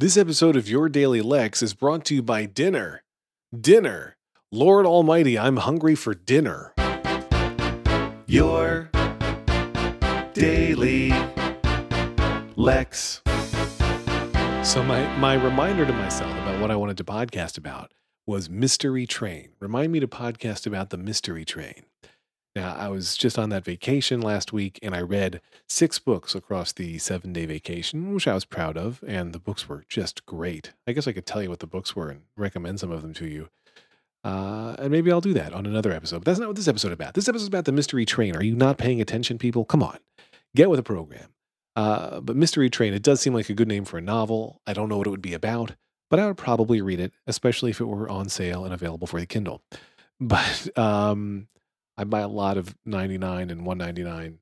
[0.00, 3.02] This episode of Your Daily Lex is brought to you by dinner.
[3.54, 4.16] Dinner.
[4.50, 6.72] Lord Almighty, I'm hungry for dinner.
[8.26, 8.88] Your
[10.32, 11.10] Daily
[12.56, 13.20] Lex.
[14.64, 17.92] So my my reminder to myself about what I wanted to podcast about
[18.26, 19.50] was Mystery Train.
[19.60, 21.82] Remind me to podcast about the Mystery Train.
[22.60, 26.72] Now, I was just on that vacation last week and I read six books across
[26.72, 30.74] the seven day vacation, which I was proud of, and the books were just great.
[30.86, 33.14] I guess I could tell you what the books were and recommend some of them
[33.14, 33.48] to you.
[34.22, 36.18] Uh, and maybe I'll do that on another episode.
[36.18, 37.14] But that's not what this episode is about.
[37.14, 38.36] This episode is about the Mystery Train.
[38.36, 39.64] Are you not paying attention, people?
[39.64, 39.96] Come on,
[40.54, 41.30] get with the program.
[41.76, 44.60] Uh, but Mystery Train, it does seem like a good name for a novel.
[44.66, 45.76] I don't know what it would be about,
[46.10, 49.18] but I would probably read it, especially if it were on sale and available for
[49.18, 49.62] the Kindle.
[50.22, 51.48] But um,
[52.00, 54.38] I buy a lot of 99 and 199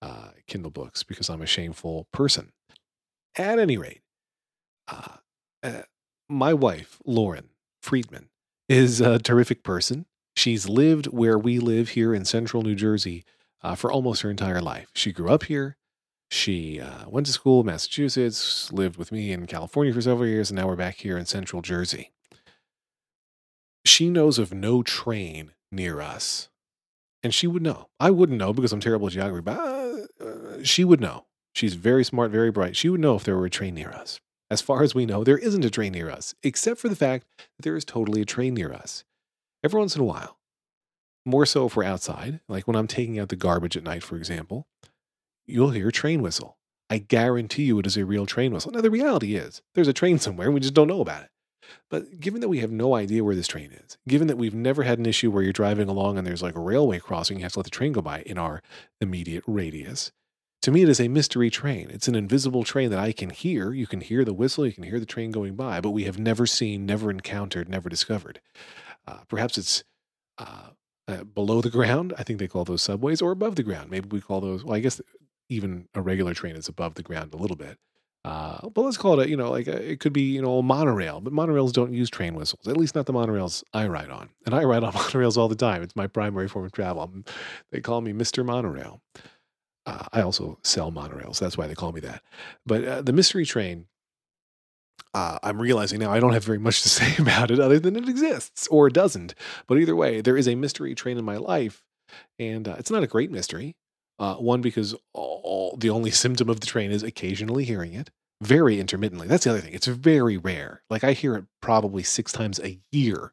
[0.00, 2.52] uh, Kindle books because I'm a shameful person.
[3.36, 4.00] At any rate,
[4.88, 5.16] uh,
[5.62, 5.82] uh,
[6.30, 7.50] my wife, Lauren
[7.82, 8.30] Friedman,
[8.66, 10.06] is a terrific person.
[10.36, 13.24] She's lived where we live here in central New Jersey
[13.60, 14.88] uh, for almost her entire life.
[14.94, 15.76] She grew up here.
[16.30, 20.50] She uh, went to school in Massachusetts, lived with me in California for several years,
[20.50, 22.10] and now we're back here in central Jersey.
[23.84, 26.48] She knows of no train near us
[27.22, 27.88] and she would know.
[28.00, 31.26] I wouldn't know because I'm terrible at geography, but uh, she would know.
[31.54, 32.76] She's very smart, very bright.
[32.76, 34.20] She would know if there were a train near us.
[34.50, 37.26] As far as we know, there isn't a train near us, except for the fact
[37.38, 39.04] that there is totally a train near us.
[39.64, 40.38] Every once in a while,
[41.24, 44.16] more so if we're outside, like when I'm taking out the garbage at night, for
[44.16, 44.66] example,
[45.46, 46.58] you'll hear a train whistle.
[46.90, 48.72] I guarantee you it is a real train whistle.
[48.72, 51.30] Now, the reality is there's a train somewhere, we just don't know about it.
[51.90, 54.82] But given that we have no idea where this train is, given that we've never
[54.82, 57.52] had an issue where you're driving along and there's like a railway crossing, you have
[57.52, 58.62] to let the train go by in our
[59.00, 60.12] immediate radius.
[60.62, 61.90] To me, it is a mystery train.
[61.90, 63.72] It's an invisible train that I can hear.
[63.72, 66.18] You can hear the whistle, you can hear the train going by, but we have
[66.18, 68.40] never seen, never encountered, never discovered.
[69.06, 69.82] Uh, perhaps it's
[70.38, 70.68] uh,
[71.08, 72.14] uh, below the ground.
[72.16, 73.90] I think they call those subways, or above the ground.
[73.90, 75.00] Maybe we call those, well, I guess
[75.48, 77.78] even a regular train is above the ground a little bit.
[78.24, 80.58] Uh, but let's call it, a, you know, like a, it could be, you know,
[80.58, 81.20] a monorail.
[81.20, 82.68] But monorails don't use train whistles.
[82.68, 84.30] At least not the monorails I ride on.
[84.46, 85.82] And I ride on monorails all the time.
[85.82, 87.10] It's my primary form of travel.
[87.72, 89.00] They call me Mister Monorail.
[89.84, 91.40] Uh, I also sell monorails.
[91.40, 92.22] That's why they call me that.
[92.64, 93.86] But uh, the mystery train,
[95.12, 97.96] uh, I'm realizing now I don't have very much to say about it other than
[97.96, 99.34] it exists or it doesn't.
[99.66, 101.82] But either way, there is a mystery train in my life,
[102.38, 103.74] and uh, it's not a great mystery.
[104.18, 104.94] Uh, one, because
[105.42, 108.10] all, the only symptom of the train is occasionally hearing it,
[108.42, 109.28] very intermittently.
[109.28, 109.74] That's the other thing.
[109.74, 110.82] It's very rare.
[110.90, 113.32] Like I hear it probably six times a year.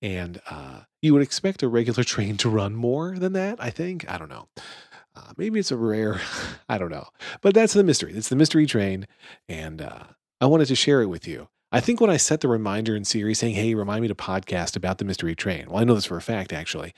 [0.00, 4.10] And uh, you would expect a regular train to run more than that, I think.
[4.10, 4.48] I don't know.
[5.14, 6.20] Uh, maybe it's a rare,
[6.68, 7.08] I don't know.
[7.40, 8.12] But that's the mystery.
[8.14, 9.06] It's the mystery train.
[9.48, 10.04] And uh,
[10.40, 11.48] I wanted to share it with you.
[11.70, 14.74] I think when I set the reminder in Siri saying, hey, remind me to podcast
[14.74, 16.94] about the mystery train, well, I know this for a fact, actually.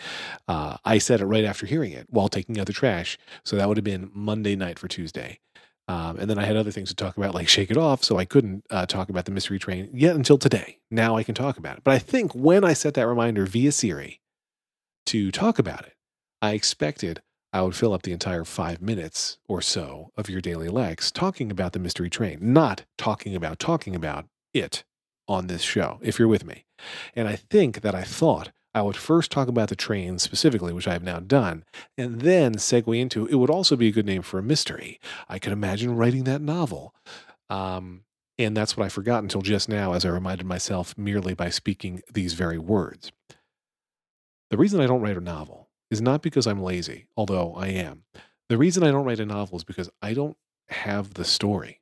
[0.47, 3.19] Uh, I said it right after hearing it while taking out the trash.
[3.45, 5.41] So that would have been Monday night for Tuesday.
[5.89, 8.05] Um, and then I had other things to talk about, like Shake It Off.
[8.05, 10.79] So I couldn't uh, talk about the mystery train yet until today.
[10.89, 11.83] Now I can talk about it.
[11.83, 14.21] But I think when I set that reminder via Siri
[15.07, 15.95] to talk about it,
[16.41, 20.69] I expected I would fill up the entire five minutes or so of your daily
[20.69, 24.85] Lex talking about the mystery train, not talking about talking about it
[25.29, 26.65] on this show, if you're with me.
[27.15, 30.87] And I think that I thought I would first talk about the train specifically, which
[30.87, 31.65] I have now done,
[31.99, 35.01] and then segue into it would also be a good name for a mystery.
[35.29, 36.95] I could imagine writing that novel.
[37.49, 38.05] Um,
[38.39, 42.03] and that's what I forgot until just now as I reminded myself merely by speaking
[42.13, 43.13] these very words.
[44.51, 48.05] The reason I don't write a novel is not because I'm lazy, although I am.
[48.49, 50.37] The reason I don't write a novel is because I don't
[50.69, 51.80] have the story.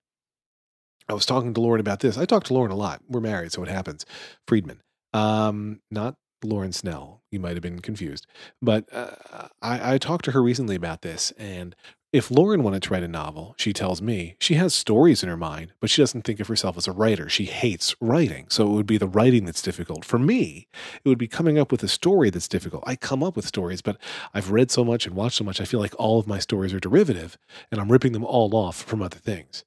[1.08, 2.18] I was talking to Lauren about this.
[2.18, 3.00] I talk to Lauren a lot.
[3.08, 4.04] We're married, so it happens.
[4.46, 4.82] Friedman,
[5.14, 7.22] um, not Lauren Snell.
[7.30, 8.26] You might have been confused,
[8.62, 11.32] but uh, I, I talked to her recently about this.
[11.38, 11.74] And
[12.10, 15.36] if Lauren wanted to write a novel, she tells me she has stories in her
[15.36, 17.28] mind, but she doesn't think of herself as a writer.
[17.28, 20.06] She hates writing, so it would be the writing that's difficult.
[20.06, 20.68] For me,
[21.04, 22.82] it would be coming up with a story that's difficult.
[22.86, 23.98] I come up with stories, but
[24.32, 25.60] I've read so much and watched so much.
[25.60, 27.36] I feel like all of my stories are derivative,
[27.70, 29.64] and I'm ripping them all off from other things.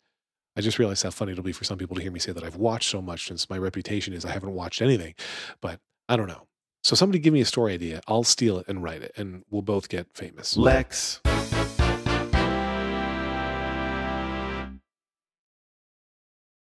[0.55, 2.43] I just realized how funny it'll be for some people to hear me say that
[2.43, 5.13] I've watched so much since my reputation is I haven't watched anything.
[5.61, 6.47] But I don't know.
[6.83, 8.01] So somebody give me a story idea.
[8.07, 10.57] I'll steal it and write it, and we'll both get famous.
[10.57, 11.21] Lex